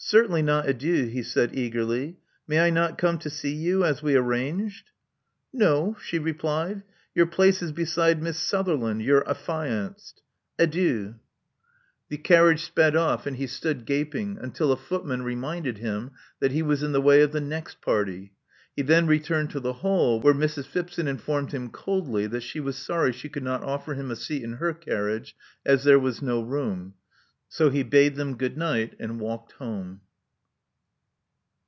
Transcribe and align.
Certainly 0.00 0.42
not 0.42 0.68
adieu," 0.68 1.06
he 1.06 1.24
said 1.24 1.50
eagerly. 1.52 2.18
May 2.46 2.60
I 2.60 2.70
not 2.70 2.98
come 2.98 3.18
to 3.18 3.28
see 3.28 3.52
you, 3.52 3.82
as 3.84 4.00
we 4.00 4.14
arranged?" 4.14 4.90
'*No," 5.52 5.96
she 6.00 6.20
replied. 6.20 6.82
Your 7.16 7.26
place 7.26 7.62
is 7.62 7.72
beside 7.72 8.22
Miss 8.22 8.38
Sutherland, 8.38 9.02
your 9.02 9.28
affianced. 9.28 10.22
Adieu." 10.56 11.16
200 11.16 11.16
Love 11.16 11.18
Among 11.18 11.18
the 11.24 11.24
Artists 11.34 12.04
The 12.10 12.16
carriage 12.16 12.62
sped 12.64 12.96
off; 12.96 13.26
and 13.26 13.36
he 13.38 13.46
stood, 13.48 13.84
gaping, 13.86 14.38
until 14.40 14.70
a 14.70 14.76
footman 14.76 15.22
reminded 15.24 15.78
him 15.78 16.12
that 16.38 16.52
he 16.52 16.62
was 16.62 16.84
in 16.84 16.92
the 16.92 17.02
way 17.02 17.20
of 17.20 17.32
the 17.32 17.40
next 17.40 17.82
party. 17.82 18.34
He 18.76 18.82
then 18.82 19.08
returned 19.08 19.50
to 19.50 19.60
the 19.60 19.72
hall, 19.82 20.20
where 20.20 20.32
Mrs. 20.32 20.66
Phipson 20.66 21.08
informed 21.08 21.50
him 21.50 21.70
coldly 21.70 22.28
that 22.28 22.44
she 22.44 22.60
was 22.60 22.76
sorry 22.76 23.10
she 23.12 23.28
could 23.28 23.42
not 23.42 23.64
offer 23.64 23.94
him 23.94 24.12
a 24.12 24.16
seat 24.16 24.44
in 24.44 24.54
her 24.54 24.72
carriage, 24.74 25.34
as 25.66 25.82
there 25.82 25.98
was 25.98 26.22
no 26.22 26.40
room. 26.40 26.94
So 27.50 27.70
he 27.70 27.82
bade 27.82 28.16
them 28.16 28.36
good 28.36 28.58
night, 28.58 28.94
and 29.00 29.18
walked 29.20 29.52
home. 29.52 30.02